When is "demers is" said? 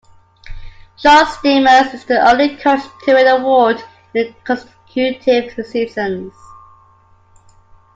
1.43-2.05